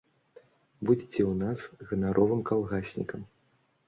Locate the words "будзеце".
0.89-1.19